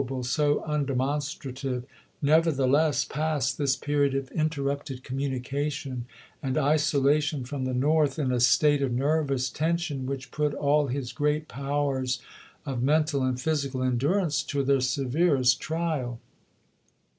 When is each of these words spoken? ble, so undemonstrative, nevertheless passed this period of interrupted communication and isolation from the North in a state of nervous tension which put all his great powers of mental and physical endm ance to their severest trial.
ble, 0.03 0.23
so 0.23 0.63
undemonstrative, 0.67 1.83
nevertheless 2.23 3.05
passed 3.05 3.59
this 3.59 3.75
period 3.75 4.15
of 4.15 4.31
interrupted 4.31 5.03
communication 5.03 6.07
and 6.41 6.57
isolation 6.57 7.45
from 7.45 7.65
the 7.65 7.73
North 7.75 8.17
in 8.17 8.31
a 8.31 8.39
state 8.39 8.81
of 8.81 8.91
nervous 8.91 9.47
tension 9.51 10.07
which 10.07 10.31
put 10.31 10.55
all 10.55 10.87
his 10.87 11.11
great 11.13 11.47
powers 11.47 12.19
of 12.65 12.81
mental 12.81 13.21
and 13.21 13.39
physical 13.39 13.81
endm 13.81 14.23
ance 14.23 14.41
to 14.41 14.63
their 14.63 14.81
severest 14.81 15.59
trial. 15.59 16.19